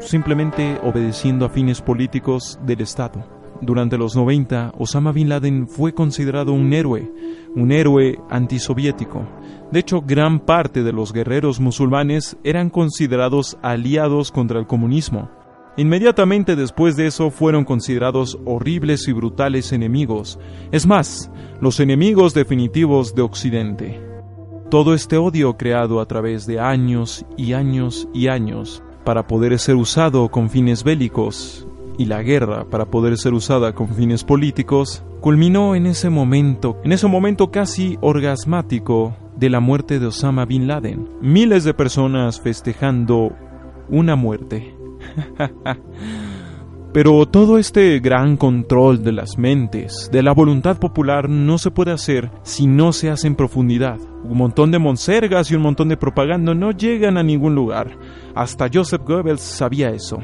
simplemente 0.00 0.80
obedeciendo 0.82 1.46
a 1.46 1.50
fines 1.50 1.80
políticos 1.80 2.58
del 2.64 2.80
Estado. 2.80 3.37
Durante 3.60 3.98
los 3.98 4.14
90, 4.14 4.74
Osama 4.78 5.10
Bin 5.10 5.28
Laden 5.28 5.66
fue 5.66 5.92
considerado 5.92 6.52
un 6.52 6.72
héroe, 6.72 7.10
un 7.56 7.72
héroe 7.72 8.18
antisoviético. 8.30 9.26
De 9.72 9.80
hecho, 9.80 10.00
gran 10.00 10.38
parte 10.38 10.84
de 10.84 10.92
los 10.92 11.12
guerreros 11.12 11.58
musulmanes 11.58 12.36
eran 12.44 12.70
considerados 12.70 13.58
aliados 13.60 14.30
contra 14.30 14.60
el 14.60 14.66
comunismo. 14.66 15.28
Inmediatamente 15.76 16.56
después 16.56 16.96
de 16.96 17.06
eso 17.06 17.30
fueron 17.30 17.64
considerados 17.64 18.38
horribles 18.44 19.06
y 19.08 19.12
brutales 19.12 19.72
enemigos, 19.72 20.38
es 20.72 20.86
más, 20.86 21.30
los 21.60 21.78
enemigos 21.78 22.34
definitivos 22.34 23.14
de 23.14 23.22
Occidente. 23.22 24.00
Todo 24.70 24.92
este 24.94 25.16
odio 25.16 25.56
creado 25.56 26.00
a 26.00 26.06
través 26.06 26.46
de 26.46 26.60
años 26.60 27.24
y 27.36 27.52
años 27.52 28.08
y 28.12 28.28
años 28.28 28.82
para 29.04 29.26
poder 29.26 29.58
ser 29.58 29.76
usado 29.76 30.28
con 30.30 30.50
fines 30.50 30.84
bélicos 30.84 31.68
y 31.98 32.06
la 32.06 32.22
guerra 32.22 32.64
para 32.70 32.86
poder 32.86 33.18
ser 33.18 33.34
usada 33.34 33.74
con 33.74 33.88
fines 33.88 34.24
políticos, 34.24 35.04
culminó 35.20 35.74
en 35.74 35.86
ese 35.86 36.08
momento, 36.08 36.78
en 36.84 36.92
ese 36.92 37.08
momento 37.08 37.50
casi 37.50 37.98
orgasmático 38.00 39.14
de 39.36 39.50
la 39.50 39.60
muerte 39.60 39.98
de 39.98 40.06
Osama 40.06 40.46
Bin 40.46 40.66
Laden. 40.66 41.08
Miles 41.20 41.64
de 41.64 41.74
personas 41.74 42.40
festejando 42.40 43.32
una 43.90 44.16
muerte. 44.16 44.74
Pero 46.92 47.26
todo 47.26 47.58
este 47.58 47.98
gran 48.00 48.38
control 48.38 49.04
de 49.04 49.12
las 49.12 49.36
mentes, 49.36 50.08
de 50.10 50.22
la 50.22 50.32
voluntad 50.32 50.78
popular, 50.78 51.28
no 51.28 51.58
se 51.58 51.70
puede 51.70 51.92
hacer 51.92 52.30
si 52.42 52.66
no 52.66 52.92
se 52.92 53.10
hace 53.10 53.26
en 53.26 53.36
profundidad. 53.36 53.98
Un 54.24 54.38
montón 54.38 54.70
de 54.70 54.78
monsergas 54.78 55.50
y 55.50 55.54
un 55.54 55.62
montón 55.62 55.90
de 55.90 55.98
propaganda 55.98 56.54
no 56.54 56.70
llegan 56.72 57.18
a 57.18 57.22
ningún 57.22 57.54
lugar. 57.54 57.98
Hasta 58.34 58.68
Joseph 58.72 59.02
Goebbels 59.06 59.42
sabía 59.42 59.90
eso. 59.90 60.18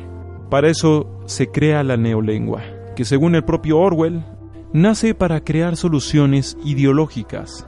Para 0.50 0.68
eso 0.68 1.13
se 1.26 1.48
crea 1.48 1.82
la 1.82 1.96
neolengua, 1.96 2.62
que 2.96 3.04
según 3.04 3.34
el 3.34 3.44
propio 3.44 3.78
Orwell, 3.78 4.24
nace 4.72 5.14
para 5.14 5.40
crear 5.40 5.76
soluciones 5.76 6.56
ideológicas. 6.64 7.66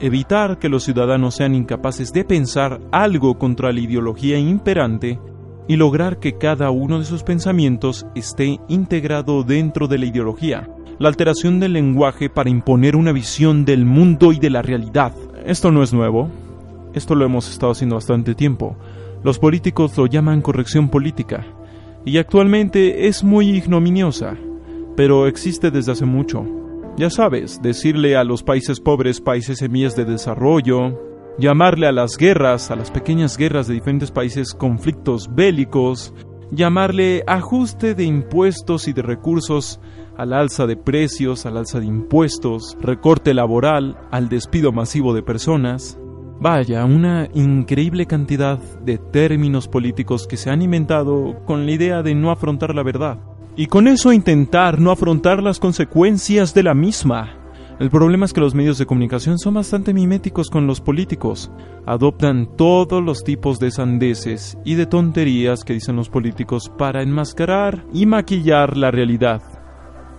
Evitar 0.00 0.58
que 0.58 0.68
los 0.68 0.84
ciudadanos 0.84 1.36
sean 1.36 1.54
incapaces 1.54 2.12
de 2.12 2.24
pensar 2.24 2.80
algo 2.90 3.38
contra 3.38 3.72
la 3.72 3.80
ideología 3.80 4.38
imperante 4.38 5.20
y 5.68 5.76
lograr 5.76 6.18
que 6.18 6.36
cada 6.36 6.70
uno 6.70 6.98
de 6.98 7.04
sus 7.04 7.22
pensamientos 7.22 8.06
esté 8.14 8.58
integrado 8.68 9.44
dentro 9.44 9.86
de 9.86 9.98
la 9.98 10.06
ideología. 10.06 10.68
La 10.98 11.08
alteración 11.08 11.60
del 11.60 11.72
lenguaje 11.72 12.28
para 12.28 12.50
imponer 12.50 12.96
una 12.96 13.12
visión 13.12 13.64
del 13.64 13.84
mundo 13.84 14.32
y 14.32 14.38
de 14.38 14.50
la 14.50 14.62
realidad. 14.62 15.12
Esto 15.46 15.70
no 15.70 15.82
es 15.82 15.92
nuevo. 15.92 16.28
Esto 16.92 17.14
lo 17.14 17.24
hemos 17.24 17.50
estado 17.50 17.72
haciendo 17.72 17.96
bastante 17.96 18.34
tiempo. 18.34 18.76
Los 19.22 19.38
políticos 19.38 19.96
lo 19.96 20.06
llaman 20.06 20.42
corrección 20.42 20.90
política, 20.90 21.46
y 22.04 22.18
actualmente 22.18 23.06
es 23.08 23.24
muy 23.24 23.50
ignominiosa, 23.50 24.36
pero 24.96 25.26
existe 25.26 25.70
desde 25.70 25.92
hace 25.92 26.04
mucho. 26.04 26.44
Ya 26.96 27.10
sabes, 27.10 27.60
decirle 27.62 28.16
a 28.16 28.24
los 28.24 28.42
países 28.42 28.78
pobres 28.78 29.20
países 29.20 29.58
semillas 29.58 29.96
de 29.96 30.04
desarrollo, 30.04 31.00
llamarle 31.38 31.86
a 31.86 31.92
las 31.92 32.16
guerras, 32.16 32.70
a 32.70 32.76
las 32.76 32.90
pequeñas 32.90 33.36
guerras 33.36 33.66
de 33.66 33.74
diferentes 33.74 34.10
países 34.10 34.54
conflictos 34.54 35.34
bélicos, 35.34 36.14
llamarle 36.52 37.24
ajuste 37.26 37.94
de 37.94 38.04
impuestos 38.04 38.86
y 38.86 38.92
de 38.92 39.02
recursos 39.02 39.80
al 40.16 40.32
alza 40.32 40.66
de 40.66 40.76
precios, 40.76 41.46
al 41.46 41.56
alza 41.56 41.80
de 41.80 41.86
impuestos, 41.86 42.76
recorte 42.80 43.34
laboral, 43.34 43.98
al 44.12 44.28
despido 44.28 44.70
masivo 44.70 45.14
de 45.14 45.22
personas, 45.22 45.98
Vaya, 46.40 46.84
una 46.84 47.28
increíble 47.32 48.06
cantidad 48.06 48.58
de 48.58 48.98
términos 48.98 49.68
políticos 49.68 50.26
que 50.26 50.36
se 50.36 50.50
han 50.50 50.62
inventado 50.62 51.42
con 51.44 51.64
la 51.64 51.72
idea 51.72 52.02
de 52.02 52.14
no 52.14 52.30
afrontar 52.30 52.74
la 52.74 52.82
verdad. 52.82 53.18
Y 53.56 53.66
con 53.66 53.86
eso 53.86 54.12
intentar 54.12 54.80
no 54.80 54.90
afrontar 54.90 55.42
las 55.42 55.60
consecuencias 55.60 56.52
de 56.54 56.64
la 56.64 56.74
misma. 56.74 57.38
El 57.78 57.90
problema 57.90 58.24
es 58.24 58.32
que 58.32 58.40
los 58.40 58.54
medios 58.54 58.78
de 58.78 58.86
comunicación 58.86 59.38
son 59.38 59.54
bastante 59.54 59.94
miméticos 59.94 60.48
con 60.48 60.66
los 60.66 60.80
políticos. 60.80 61.50
Adoptan 61.86 62.56
todos 62.56 63.02
los 63.02 63.24
tipos 63.24 63.58
de 63.58 63.70
sandeces 63.70 64.58
y 64.64 64.74
de 64.74 64.86
tonterías 64.86 65.64
que 65.64 65.72
dicen 65.72 65.96
los 65.96 66.08
políticos 66.08 66.70
para 66.76 67.02
enmascarar 67.02 67.84
y 67.92 68.06
maquillar 68.06 68.76
la 68.76 68.90
realidad. 68.90 69.53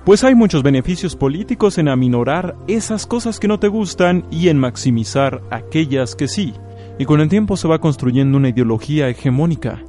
Pues 0.05 0.23
hay 0.23 0.35
muchos 0.35 0.61
beneficios 0.61 1.15
políticos 1.15 1.79
en 1.79 1.87
aminorar 1.87 2.55
esas 2.67 3.07
cosas 3.07 3.39
que 3.39 3.47
no 3.47 3.59
te 3.59 3.67
gustan 3.67 4.23
y 4.29 4.49
en 4.49 4.59
maximizar 4.59 5.41
aquellas 5.49 6.15
que 6.15 6.27
sí. 6.27 6.53
Y 6.99 7.05
con 7.05 7.21
el 7.21 7.27
tiempo 7.27 7.57
se 7.57 7.67
va 7.67 7.79
construyendo 7.79 8.37
una 8.37 8.49
ideología 8.49 9.09
hegemónica, 9.09 9.81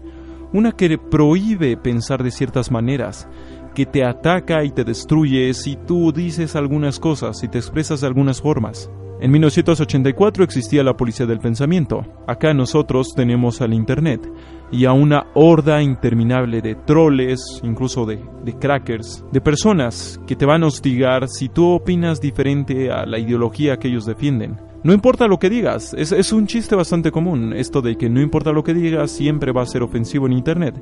una 0.54 0.72
que 0.72 0.96
prohíbe 0.96 1.76
pensar 1.76 2.22
de 2.22 2.30
ciertas 2.30 2.70
maneras, 2.70 3.28
que 3.74 3.84
te 3.84 4.06
ataca 4.06 4.64
y 4.64 4.70
te 4.70 4.84
destruye 4.84 5.52
si 5.52 5.76
tú 5.76 6.12
dices 6.12 6.56
algunas 6.56 6.98
cosas, 6.98 7.44
y 7.44 7.48
te 7.48 7.58
expresas 7.58 8.00
de 8.00 8.06
algunas 8.06 8.40
formas. 8.40 8.90
En 9.18 9.30
1984 9.30 10.44
existía 10.44 10.82
la 10.82 10.94
policía 10.94 11.24
del 11.24 11.38
pensamiento. 11.38 12.04
Acá 12.26 12.52
nosotros 12.52 13.14
tenemos 13.14 13.62
al 13.62 13.72
Internet 13.72 14.30
y 14.70 14.84
a 14.84 14.92
una 14.92 15.28
horda 15.34 15.82
interminable 15.82 16.60
de 16.60 16.74
troles, 16.74 17.40
incluso 17.62 18.04
de, 18.04 18.20
crackers, 18.60 19.24
de 19.32 19.40
personas 19.40 20.20
que 20.26 20.36
te 20.36 20.44
van 20.44 20.64
a 20.64 20.66
hostigar 20.66 21.28
si 21.28 21.48
tú 21.48 21.70
opinas 21.70 22.20
diferente 22.20 22.90
a 22.90 23.06
la 23.06 23.18
ideología 23.18 23.78
que 23.78 23.88
ellos 23.88 24.04
defienden. 24.04 24.60
No 24.84 24.92
importa 24.92 25.26
lo 25.26 25.38
que 25.38 25.48
digas, 25.48 25.94
es, 25.94 26.12
es 26.12 26.32
un 26.32 26.46
chiste 26.46 26.76
bastante 26.76 27.10
común 27.10 27.54
esto 27.54 27.80
de 27.80 27.96
que 27.96 28.10
no 28.10 28.20
importa 28.20 28.52
lo 28.52 28.64
que 28.64 28.74
digas, 28.74 29.10
siempre 29.10 29.50
va 29.50 29.62
a 29.62 29.66
ser 29.66 29.82
ofensivo 29.82 30.26
en 30.26 30.34
Internet. 30.34 30.74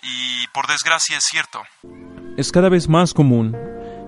Y 0.00 0.46
por 0.54 0.68
desgracia 0.68 1.18
es 1.18 1.24
cierto. 1.24 1.58
Es 2.36 2.52
cada 2.52 2.68
vez 2.68 2.88
más 2.88 3.12
común 3.12 3.56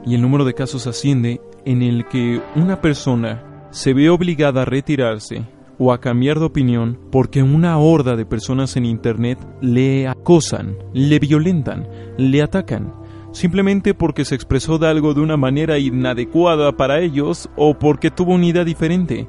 y 0.07 0.15
el 0.15 0.23
número 0.23 0.45
de 0.45 0.55
casos 0.55 0.87
asciende 0.87 1.41
en 1.65 1.83
el 1.83 2.07
que 2.07 2.41
una 2.55 2.81
persona 2.81 3.56
se 3.77 3.93
ve 3.93 4.09
obligada 4.09 4.63
a 4.63 4.65
retirarse 4.65 5.45
o 5.79 5.93
a 5.93 6.01
cambiar 6.01 6.39
de 6.39 6.47
opinión 6.47 6.99
porque 7.13 7.43
una 7.43 7.77
horda 7.77 8.17
de 8.17 8.25
personas 8.25 8.75
en 8.79 8.87
Internet 8.87 9.39
le 9.61 10.09
acosan, 10.09 10.79
le 10.95 11.19
violentan, 11.19 11.87
le 12.17 12.41
atacan, 12.41 12.95
simplemente 13.33 13.93
porque 13.93 14.25
se 14.25 14.35
expresó 14.35 14.79
de 14.79 14.89
algo 14.89 15.13
de 15.13 15.21
una 15.21 15.37
manera 15.37 15.79
inadecuada 15.79 16.75
para 16.75 17.01
ellos 17.01 17.51
o 17.55 17.79
porque 17.79 18.11
tuvo 18.11 18.33
una 18.33 18.47
idea 18.47 18.65
diferente, 18.65 19.29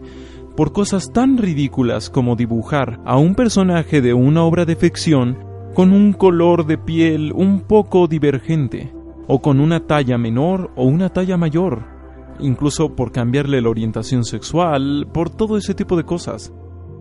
por 0.56 0.72
cosas 0.72 1.12
tan 1.12 1.38
ridículas 1.38 2.10
como 2.10 2.38
dibujar 2.38 3.02
a 3.04 3.18
un 3.18 3.36
personaje 3.36 4.02
de 4.02 4.14
una 4.14 4.46
obra 4.46 4.64
de 4.64 4.78
ficción 4.78 5.40
con 5.74 5.92
un 5.92 6.14
color 6.14 6.66
de 6.66 6.78
piel 6.78 7.34
un 7.34 7.60
poco 7.60 8.08
divergente, 8.08 8.94
o 9.28 9.42
con 9.42 9.60
una 9.60 9.82
talla 9.82 10.18
menor 10.18 10.72
o 10.78 10.86
una 10.86 11.10
talla 11.10 11.36
mayor 11.36 11.97
incluso 12.40 12.96
por 12.96 13.12
cambiarle 13.12 13.62
la 13.62 13.70
orientación 13.70 14.24
sexual, 14.24 15.08
por 15.14 15.30
todo 15.30 15.58
ese 15.58 15.74
tipo 15.74 15.96
de 15.98 16.04
cosas. 16.04 16.54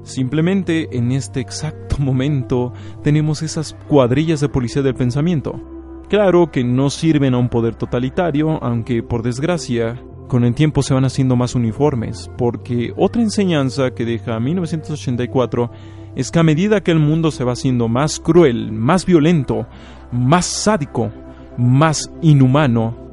Simplemente 0.03 0.97
en 0.97 1.13
este 1.13 1.41
exacto 1.41 1.97
momento 1.99 2.73
tenemos 3.03 3.43
esas 3.43 3.77
cuadrillas 3.89 4.41
de 4.41 4.49
policía 4.49 4.83
del 4.83 4.95
pensamiento. 4.95 5.61
Claro 6.09 6.51
que 6.53 6.63
no 6.63 6.91
sirven 6.91 7.35
a 7.35 7.39
un 7.39 7.49
poder 7.49 7.75
totalitario, 7.75 8.63
aunque 8.63 9.03
por 9.03 9.23
desgracia 9.23 10.01
con 10.29 10.45
el 10.45 10.55
tiempo 10.55 10.83
se 10.83 10.95
van 10.95 11.05
haciendo 11.05 11.37
más 11.37 11.55
uniformes, 11.55 12.31
porque 12.37 12.93
otra 12.97 13.23
enseñanza 13.23 13.91
que 13.91 14.05
deja 14.05 14.39
1984 14.39 15.71
es 16.15 16.31
que 16.31 16.39
a 16.39 16.45
medida 16.45 16.83
que 16.83 16.93
el 16.93 16.99
mundo 16.99 17.31
se 17.31 17.45
va 17.45 17.53
haciendo 17.53 17.89
más 17.89 18.21
cruel, 18.21 18.73
más 18.73 19.05
violento, 19.05 19.67
más 20.13 20.47
sádico, 20.47 21.11
más 21.59 22.11
inhumano, 22.23 23.06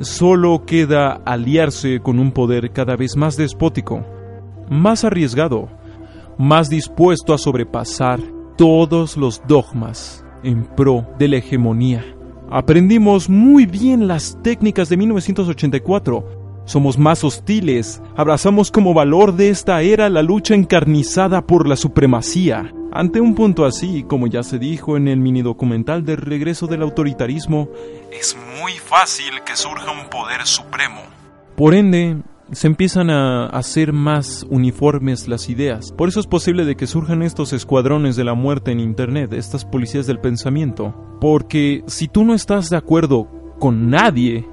solo 0.00 0.64
queda 0.66 1.20
aliarse 1.24 2.00
con 2.00 2.18
un 2.18 2.32
poder 2.32 2.72
cada 2.72 2.96
vez 2.96 3.16
más 3.16 3.36
despótico, 3.36 4.04
más 4.68 5.04
arriesgado, 5.04 5.68
más 6.38 6.68
dispuesto 6.68 7.34
a 7.34 7.38
sobrepasar 7.38 8.20
todos 8.56 9.16
los 9.16 9.42
dogmas 9.46 10.24
en 10.42 10.64
pro 10.64 11.06
de 11.18 11.28
la 11.28 11.36
hegemonía. 11.36 12.04
Aprendimos 12.50 13.28
muy 13.28 13.66
bien 13.66 14.08
las 14.08 14.38
técnicas 14.42 14.88
de 14.88 14.96
1984 14.96 16.40
somos 16.70 16.98
más 16.98 17.24
hostiles, 17.24 18.00
abrazamos 18.16 18.70
como 18.70 18.94
valor 18.94 19.34
de 19.34 19.48
esta 19.48 19.82
era 19.82 20.08
la 20.08 20.22
lucha 20.22 20.54
encarnizada 20.54 21.44
por 21.44 21.66
la 21.66 21.74
supremacía. 21.74 22.72
Ante 22.92 23.20
un 23.20 23.36
punto 23.36 23.64
así, 23.64 24.02
como 24.02 24.26
ya 24.26 24.42
se 24.42 24.58
dijo 24.58 24.96
en 24.96 25.06
el 25.06 25.20
mini 25.20 25.42
documental 25.42 26.04
del 26.04 26.16
regreso 26.16 26.66
del 26.66 26.82
autoritarismo, 26.82 27.68
es 28.12 28.36
muy 28.60 28.72
fácil 28.72 29.42
que 29.46 29.54
surja 29.54 29.92
un 29.92 30.08
poder 30.10 30.44
supremo. 30.44 31.00
Por 31.56 31.74
ende, 31.74 32.16
se 32.50 32.66
empiezan 32.66 33.10
a 33.10 33.46
hacer 33.46 33.92
más 33.92 34.44
uniformes 34.50 35.28
las 35.28 35.48
ideas. 35.48 35.92
Por 35.92 36.08
eso 36.08 36.18
es 36.18 36.26
posible 36.26 36.64
de 36.64 36.74
que 36.74 36.88
surjan 36.88 37.22
estos 37.22 37.52
escuadrones 37.52 38.16
de 38.16 38.24
la 38.24 38.34
muerte 38.34 38.72
en 38.72 38.80
Internet, 38.80 39.32
estas 39.34 39.64
policías 39.64 40.08
del 40.08 40.18
pensamiento. 40.18 40.94
Porque 41.20 41.84
si 41.86 42.08
tú 42.08 42.24
no 42.24 42.34
estás 42.34 42.70
de 42.70 42.76
acuerdo 42.76 43.28
con 43.60 43.88
nadie, 43.88 44.44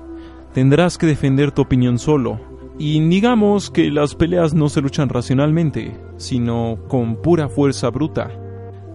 tendrás 0.53 0.99
que 0.99 1.07
defender 1.07 1.51
tu 1.51 1.63
opinión 1.63 1.97
solo. 1.97 2.39
Y 2.77 2.99
digamos 3.07 3.71
que 3.71 3.89
las 3.89 4.13
peleas 4.13 4.53
no 4.53 4.69
se 4.69 4.81
luchan 4.81 5.09
racionalmente, 5.09 5.97
sino 6.17 6.79
con 6.87 7.21
pura 7.21 7.49
fuerza 7.49 7.89
bruta. 7.89 8.31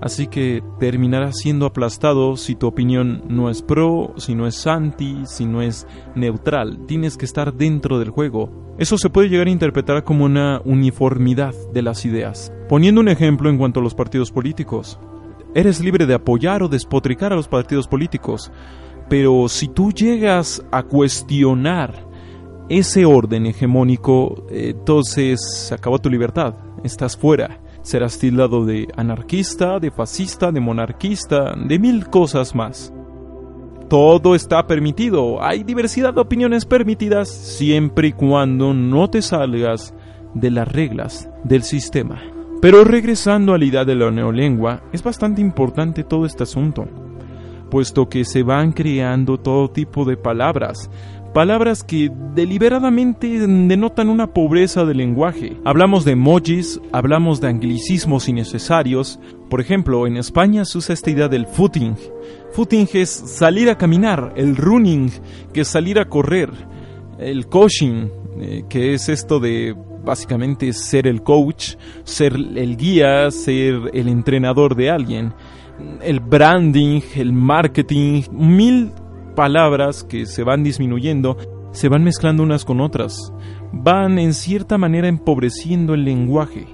Así 0.02 0.26
que 0.26 0.64
terminarás 0.81 1.37
siendo 1.38 1.64
aplastado 1.64 2.37
si 2.37 2.57
tu 2.57 2.67
opinión 2.67 3.23
no 3.29 3.49
es 3.49 3.62
pro, 3.62 4.14
si 4.17 4.35
no 4.35 4.49
es 4.49 4.67
anti, 4.67 5.23
si 5.26 5.47
no 5.47 5.62
es 5.62 5.87
neutral. 6.17 6.87
Tienes 6.87 7.17
que 7.17 7.25
estar 7.25 7.55
dentro 7.55 8.00
del 8.00 8.11
juego. 8.11 8.75
Eso 8.79 8.99
se 8.99 9.11
puede 9.11 9.29
llegar 9.29 9.47
a 9.47 9.50
interpretar 9.50 10.02
como 10.02 10.25
una 10.25 10.61
uniformidad 10.64 11.55
de 11.73 11.83
las 11.83 12.05
ideas. 12.05 12.52
Poniendo 12.69 13.00
un 13.00 13.09
ejemplo 13.09 13.49
en 13.49 13.59
cuanto 13.59 13.79
a 13.79 13.83
los 13.83 13.95
partidos 13.95 14.33
políticos. 14.33 14.99
Eres 15.55 15.81
libre 15.81 16.07
de 16.07 16.14
apoyar 16.14 16.64
o 16.64 16.69
despotricar 16.69 17.33
a 17.33 17.37
los 17.37 17.47
partidos 17.47 17.87
políticos, 17.87 18.50
pero 19.09 19.49
si 19.49 19.69
tú 19.69 19.93
llegas 19.93 20.64
a 20.73 20.83
cuestionar 20.83 22.09
ese 22.71 23.05
orden 23.05 23.47
hegemónico, 23.47 24.47
entonces 24.50 25.38
se 25.69 25.75
acabó 25.75 25.99
tu 25.99 26.09
libertad, 26.09 26.55
estás 26.85 27.17
fuera. 27.17 27.61
Serás 27.83 28.19
tildado 28.19 28.65
de 28.65 28.89
anarquista, 28.97 29.79
de 29.79 29.91
fascista, 29.91 30.53
de 30.53 30.61
monarquista, 30.61 31.55
de 31.57 31.79
mil 31.79 32.09
cosas 32.09 32.55
más. 32.55 32.93
Todo 33.89 34.35
está 34.35 34.67
permitido, 34.67 35.43
hay 35.43 35.65
diversidad 35.65 36.15
de 36.15 36.21
opiniones 36.23 36.65
permitidas 36.65 37.29
siempre 37.29 38.09
y 38.09 38.12
cuando 38.12 38.73
no 38.73 39.11
te 39.11 39.21
salgas 39.21 39.95
de 40.35 40.51
las 40.51 40.67
reglas 40.69 41.29
del 41.45 41.62
sistema. 41.62 42.23
Pero 42.62 42.85
regresando 42.85 43.53
a 43.53 43.59
la 43.59 43.65
idea 43.65 43.85
de 43.85 43.97
la 43.97 44.11
neolengua, 44.11 44.83
es 44.93 45.03
bastante 45.03 45.41
importante 45.41 46.05
todo 46.05 46.25
este 46.25 46.45
asunto, 46.45 46.87
puesto 47.71 48.09
que 48.09 48.25
se 48.25 48.45
van 48.45 48.73
creando 48.73 49.39
todo 49.39 49.69
tipo 49.69 50.05
de 50.05 50.17
palabras, 50.17 50.89
palabras 51.33 51.83
que 51.83 52.11
deliberadamente 52.35 53.27
denotan 53.39 54.09
una 54.09 54.29
pobreza 54.29 54.85
del 54.85 54.99
lenguaje. 54.99 55.57
Hablamos 55.65 56.05
de 56.05 56.12
emojis, 56.12 56.81
hablamos 56.93 57.41
de 57.41 57.49
anglicismos 57.49 58.29
innecesarios. 58.29 59.19
Por 59.49 59.61
ejemplo, 59.61 60.07
en 60.07 60.17
España 60.17 60.65
se 60.65 60.79
usa 60.79 60.95
esta 60.95 61.11
idea 61.11 61.29
del 61.29 61.47
footing. 61.47 61.97
Footing 62.53 62.89
es 62.93 63.11
salir 63.11 63.71
a 63.71 63.79
caminar, 63.79 64.33
el 64.37 64.57
running, 64.57 65.11
que 65.53 65.62
es 65.62 65.69
salir 65.69 65.99
a 65.99 66.05
correr, 66.05 66.51
el 67.19 67.47
coaching, 67.47 68.09
eh, 68.39 68.65
que 68.69 68.95
es 68.95 69.09
esto 69.09 69.41
de 69.41 69.75
básicamente 70.05 70.73
ser 70.73 71.07
el 71.07 71.23
coach, 71.23 71.77
ser 72.05 72.35
el 72.35 72.77
guía, 72.77 73.31
ser 73.31 73.91
el 73.93 74.09
entrenador 74.09 74.75
de 74.75 74.91
alguien. 74.91 75.33
El 76.03 76.21
branding, 76.21 77.01
el 77.17 77.33
marketing, 77.33 78.23
mil 78.31 78.93
palabras 79.35 80.05
que 80.05 80.27
se 80.27 80.45
van 80.45 80.62
disminuyendo, 80.62 81.37
se 81.73 81.89
van 81.89 82.05
mezclando 82.05 82.43
unas 82.43 82.65
con 82.65 82.81
otras, 82.81 83.33
van 83.73 84.19
en 84.19 84.35
cierta 84.35 84.79
manera 84.79 85.09
empobreciendo 85.09 85.95
el 85.95 86.05
lenguaje. 86.05 86.67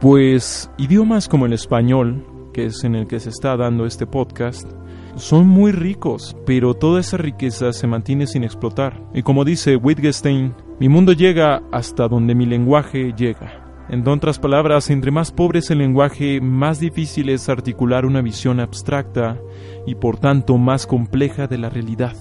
Pues 0.00 0.70
idiomas 0.78 1.28
como 1.28 1.46
el 1.46 1.52
español, 1.52 2.26
que 2.52 2.66
es 2.66 2.84
en 2.84 2.94
el 2.94 3.06
que 3.06 3.20
se 3.20 3.30
está 3.30 3.56
dando 3.56 3.86
este 3.86 4.06
podcast, 4.06 4.70
son 5.16 5.48
muy 5.48 5.72
ricos, 5.72 6.36
pero 6.46 6.74
toda 6.74 7.00
esa 7.00 7.16
riqueza 7.16 7.72
se 7.72 7.86
mantiene 7.86 8.26
sin 8.26 8.44
explotar. 8.44 9.02
Y 9.14 9.22
como 9.22 9.44
dice 9.44 9.76
Wittgenstein, 9.76 10.54
mi 10.78 10.88
mundo 10.88 11.12
llega 11.12 11.62
hasta 11.72 12.08
donde 12.08 12.34
mi 12.34 12.46
lenguaje 12.46 13.12
llega. 13.16 13.67
En 13.88 14.06
otras 14.06 14.38
palabras, 14.38 14.90
entre 14.90 15.10
más 15.10 15.32
pobre 15.32 15.60
es 15.60 15.70
el 15.70 15.78
lenguaje, 15.78 16.42
más 16.42 16.78
difícil 16.78 17.30
es 17.30 17.48
articular 17.48 18.04
una 18.04 18.20
visión 18.20 18.60
abstracta 18.60 19.38
y 19.86 19.94
por 19.94 20.18
tanto 20.18 20.58
más 20.58 20.86
compleja 20.86 21.46
de 21.46 21.56
la 21.56 21.70
realidad. 21.70 22.14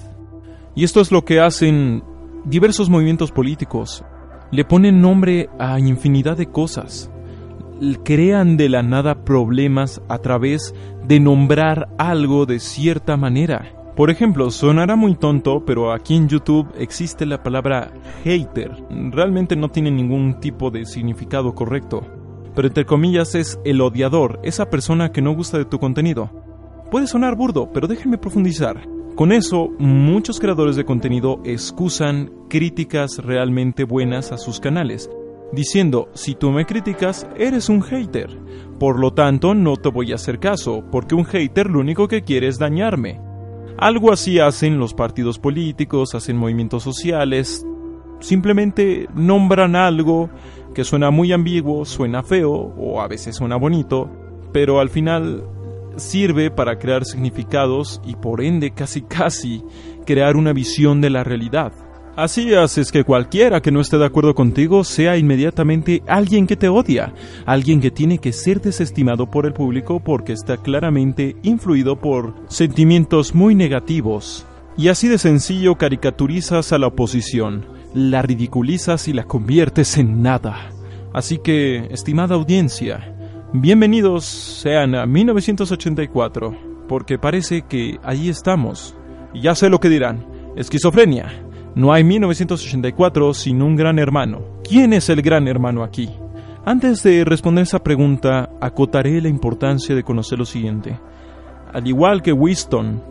Y 0.76 0.86
esto 0.86 1.02
es 1.02 1.12
lo 1.12 1.26
que 1.26 1.42
hacen 1.42 2.04
diversos 2.46 2.90
movimientos 2.90 3.34
políticos. 3.34 4.06
Le 4.50 4.64
ponen 4.64 5.02
nombre 5.02 5.50
a 5.60 5.78
infinidad 5.78 6.38
de 6.38 6.46
cosas. 6.46 7.12
Crean 8.06 8.56
de 8.56 8.70
la 8.70 8.82
nada 8.82 9.26
problemas 9.26 10.02
a 10.08 10.20
través 10.20 10.74
de 11.06 11.20
nombrar 11.20 11.90
algo 11.98 12.46
de 12.46 12.60
cierta 12.60 13.18
manera. 13.18 13.77
Por 13.98 14.12
ejemplo, 14.12 14.52
sonará 14.52 14.96
muy 14.96 15.16
tonto, 15.16 15.66
pero 15.66 15.92
aquí 15.92 16.16
en 16.16 16.28
YouTube 16.28 16.68
existe 16.78 17.26
la 17.26 17.42
palabra 17.42 17.92
hater. 18.24 18.72
Realmente 19.10 19.56
no 19.56 19.70
tiene 19.70 19.90
ningún 19.90 20.40
tipo 20.40 20.70
de 20.70 20.86
significado 20.86 21.56
correcto. 21.56 22.06
Pero 22.54 22.68
entre 22.68 22.86
comillas 22.86 23.34
es 23.34 23.60
el 23.66 23.82
odiador, 23.82 24.40
esa 24.44 24.70
persona 24.70 25.12
que 25.12 25.24
no 25.24 25.34
gusta 25.34 25.58
de 25.58 25.66
tu 25.66 25.80
contenido. 25.80 26.30
Puede 26.92 27.08
sonar 27.08 27.36
burdo, 27.36 27.72
pero 27.74 27.88
déjenme 27.88 28.20
profundizar. 28.20 28.88
Con 29.16 29.32
eso, 29.32 29.72
muchos 29.80 30.40
creadores 30.40 30.76
de 30.76 30.86
contenido 30.86 31.42
excusan 31.44 32.32
críticas 32.50 33.18
realmente 33.18 33.84
buenas 33.84 34.32
a 34.32 34.38
sus 34.38 34.60
canales, 34.60 35.10
diciendo, 35.54 36.10
si 36.14 36.36
tú 36.36 36.52
me 36.52 36.68
criticas, 36.68 37.28
eres 37.36 37.68
un 37.68 37.82
hater. 37.82 38.30
Por 38.80 39.00
lo 39.00 39.14
tanto, 39.14 39.56
no 39.56 39.76
te 39.76 39.90
voy 39.90 40.12
a 40.12 40.16
hacer 40.16 40.38
caso, 40.38 40.84
porque 40.92 41.16
un 41.16 41.26
hater 41.26 41.68
lo 41.68 41.80
único 41.80 42.08
que 42.08 42.22
quiere 42.22 42.48
es 42.48 42.60
dañarme. 42.60 43.27
Algo 43.78 44.12
así 44.12 44.40
hacen 44.40 44.80
los 44.80 44.94
partidos 44.94 45.38
políticos, 45.38 46.16
hacen 46.16 46.36
movimientos 46.36 46.82
sociales, 46.82 47.64
simplemente 48.20 49.08
nombran 49.14 49.76
algo 49.76 50.30
que 50.74 50.84
suena 50.84 51.12
muy 51.12 51.32
ambiguo, 51.32 51.86
suena 51.86 52.24
feo 52.24 52.52
o 52.52 53.02
a 53.02 53.08
veces 53.08 53.36
suena 53.36 53.56
bonito, 53.56 54.10
pero 54.52 54.80
al 54.80 54.90
final 54.90 55.44
sirve 55.96 56.50
para 56.50 56.80
crear 56.80 57.06
significados 57.06 58.02
y 58.06 58.16
por 58.16 58.42
ende 58.42 58.72
casi 58.72 59.02
casi 59.04 59.64
crear 60.06 60.38
una 60.38 60.54
visión 60.54 61.00
de 61.00 61.10
la 61.12 61.24
realidad. 61.24 61.72
Así 62.18 62.56
haces 62.56 62.92
que 62.92 63.04
cualquiera 63.04 63.62
que 63.62 63.70
no 63.70 63.80
esté 63.80 64.00
de 64.00 64.06
acuerdo 64.08 64.34
contigo 64.34 64.84
sea 64.84 65.18
inmediatamente 65.18 66.02
alguien 66.08 66.48
que 66.48 66.56
te 66.56 66.68
odia, 66.68 67.14
alguien 67.46 67.80
que 67.80 67.92
tiene 67.92 68.18
que 68.18 68.34
ser 68.34 68.60
desestimado 68.60 69.30
por 69.30 69.46
el 69.46 69.54
público 69.54 70.00
porque 70.00 70.34
está 70.34 70.58
claramente 70.58 71.36
influido 71.44 72.02
por 72.02 72.34
sentimientos 72.48 73.36
muy 73.36 73.54
negativos. 73.54 74.48
Y 74.78 74.88
así 74.88 75.08
de 75.08 75.20
sencillo 75.20 75.76
caricaturizas 75.76 76.74
a 76.74 76.80
la 76.80 76.88
oposición, 76.88 77.68
la 77.94 78.24
ridiculizas 78.24 79.08
y 79.08 79.14
la 79.14 79.26
conviertes 79.26 79.96
en 80.00 80.24
nada. 80.24 80.72
Así 81.14 81.38
que, 81.38 81.86
estimada 81.92 82.34
audiencia, 82.34 83.16
bienvenidos 83.54 84.26
sean 84.26 84.96
a 84.96 85.06
1984, 85.06 86.58
porque 86.88 87.20
parece 87.20 87.62
que 87.62 88.00
ahí 88.02 88.28
estamos. 88.28 88.96
Y 89.36 89.42
ya 89.42 89.54
sé 89.54 89.70
lo 89.70 89.80
que 89.80 89.90
dirán, 89.90 90.26
esquizofrenia. 90.56 91.47
No 91.78 91.94
hay 91.94 92.04
1984 92.04 93.36
sin 93.36 93.62
un 93.62 93.76
gran 93.76 94.00
hermano. 94.00 94.42
¿Quién 94.68 94.94
es 94.94 95.10
el 95.10 95.22
gran 95.22 95.48
hermano 95.48 95.84
aquí? 95.84 96.10
Antes 96.66 97.04
de 97.04 97.24
responder 97.24 97.62
esa 97.62 97.84
pregunta, 97.84 98.50
acotaré 98.60 99.22
la 99.22 99.28
importancia 99.28 99.94
de 99.94 100.02
conocer 100.02 100.40
lo 100.40 100.46
siguiente. 100.46 101.00
Al 101.72 101.86
igual 101.86 102.24
que 102.24 102.34
Winston, 102.34 103.04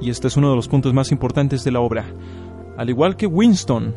y 0.00 0.08
este 0.08 0.28
es 0.28 0.38
uno 0.38 0.48
de 0.48 0.56
los 0.56 0.68
puntos 0.68 0.94
más 0.94 1.12
importantes 1.12 1.64
de 1.64 1.72
la 1.72 1.80
obra, 1.80 2.06
al 2.78 2.88
igual 2.88 3.14
que 3.14 3.26
Winston, 3.26 3.94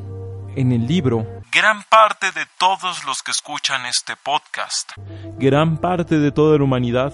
en 0.58 0.74
el 0.74 0.86
libro, 0.86 1.26
gran 1.50 1.84
parte 1.90 2.26
de 2.38 2.46
todos 2.60 3.06
los 3.06 3.24
que 3.24 3.32
escuchan 3.32 3.86
este 3.86 4.16
podcast, 4.22 4.92
gran 5.40 5.78
parte 5.78 6.20
de 6.20 6.34
toda 6.34 6.58
la 6.58 6.66
humanidad, 6.66 7.14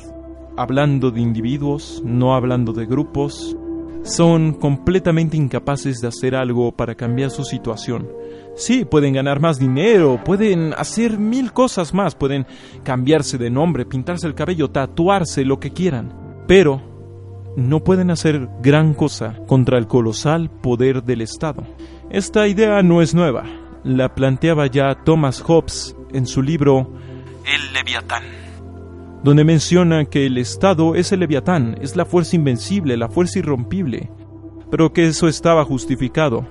hablando 0.57 1.11
de 1.11 1.21
individuos, 1.21 2.01
no 2.03 2.33
hablando 2.33 2.73
de 2.73 2.87
grupos, 2.87 3.55
son 4.03 4.53
completamente 4.53 5.37
incapaces 5.37 5.99
de 6.01 6.09
hacer 6.09 6.35
algo 6.35 6.71
para 6.71 6.95
cambiar 6.95 7.29
su 7.29 7.43
situación. 7.43 8.09
Sí, 8.55 8.85
pueden 8.85 9.13
ganar 9.13 9.39
más 9.39 9.57
dinero, 9.57 10.21
pueden 10.23 10.73
hacer 10.73 11.17
mil 11.17 11.53
cosas 11.53 11.93
más, 11.93 12.13
pueden 12.13 12.45
cambiarse 12.83 13.37
de 13.37 13.49
nombre, 13.49 13.85
pintarse 13.85 14.27
el 14.27 14.35
cabello, 14.35 14.69
tatuarse, 14.69 15.43
lo 15.43 15.59
que 15.59 15.71
quieran, 15.71 16.43
pero 16.47 16.81
no 17.55 17.83
pueden 17.83 18.11
hacer 18.11 18.49
gran 18.61 18.93
cosa 18.93 19.39
contra 19.47 19.77
el 19.77 19.87
colosal 19.87 20.49
poder 20.49 21.03
del 21.03 21.21
Estado. 21.21 21.63
Esta 22.09 22.47
idea 22.47 22.83
no 22.83 23.01
es 23.01 23.15
nueva, 23.15 23.45
la 23.83 24.13
planteaba 24.13 24.67
ya 24.67 25.03
Thomas 25.03 25.41
Hobbes 25.41 25.95
en 26.11 26.27
su 26.27 26.43
libro 26.43 26.91
El 27.45 27.73
Leviatán 27.73 28.52
donde 29.23 29.45
menciona 29.45 30.05
que 30.05 30.25
el 30.25 30.37
Estado 30.37 30.95
es 30.95 31.11
el 31.13 31.21
leviatán, 31.21 31.77
es 31.81 31.95
la 31.95 32.05
fuerza 32.05 32.35
invencible, 32.35 32.97
la 32.97 33.07
fuerza 33.07 33.39
irrompible, 33.39 34.11
pero 34.69 34.91
que 34.91 35.05
eso 35.07 35.29
estaba 35.29 35.63
justificado, 35.63 36.45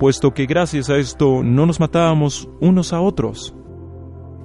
puesto 0.00 0.34
que 0.34 0.46
gracias 0.46 0.90
a 0.90 0.96
esto 0.96 1.42
no 1.44 1.64
nos 1.64 1.78
matábamos 1.78 2.48
unos 2.60 2.92
a 2.92 3.00
otros. 3.00 3.54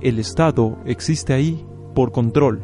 El 0.01 0.19
Estado 0.19 0.77
existe 0.85 1.33
ahí 1.33 1.65
por 1.95 2.11
control, 2.11 2.61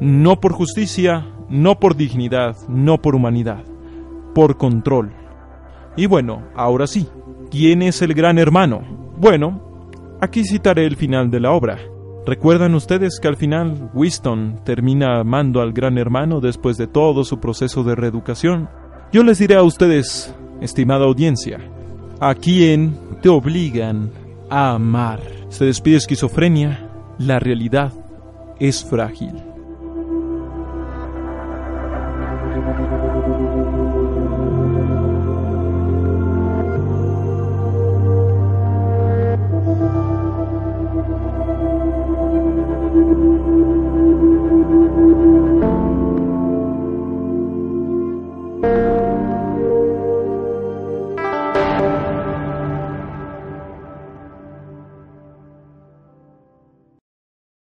no 0.00 0.38
por 0.38 0.52
justicia, 0.52 1.26
no 1.48 1.80
por 1.80 1.96
dignidad, 1.96 2.56
no 2.68 3.00
por 3.00 3.14
humanidad, 3.14 3.64
por 4.34 4.58
control. 4.58 5.12
Y 5.96 6.06
bueno, 6.06 6.42
ahora 6.54 6.86
sí, 6.86 7.08
¿quién 7.50 7.80
es 7.82 8.02
el 8.02 8.12
gran 8.12 8.38
hermano? 8.38 8.82
Bueno, 9.16 10.18
aquí 10.20 10.44
citaré 10.44 10.86
el 10.86 10.96
final 10.96 11.30
de 11.30 11.40
la 11.40 11.52
obra. 11.52 11.78
¿Recuerdan 12.24 12.76
ustedes 12.76 13.18
que 13.20 13.26
al 13.26 13.36
final 13.36 13.90
Winston 13.94 14.60
termina 14.64 15.18
amando 15.18 15.60
al 15.60 15.72
gran 15.72 15.98
hermano 15.98 16.40
después 16.40 16.76
de 16.76 16.86
todo 16.86 17.24
su 17.24 17.40
proceso 17.40 17.82
de 17.82 17.96
reeducación? 17.96 18.68
Yo 19.12 19.24
les 19.24 19.38
diré 19.38 19.56
a 19.56 19.64
ustedes, 19.64 20.32
estimada 20.60 21.04
audiencia, 21.04 21.58
a 22.20 22.36
quien 22.36 22.96
te 23.22 23.28
obligan 23.28 24.10
a 24.48 24.74
amar. 24.74 25.20
Se 25.48 25.64
despide 25.64 25.96
esquizofrenia, 25.96 26.88
la 27.18 27.40
realidad 27.40 27.92
es 28.60 28.84
frágil. 28.84 29.51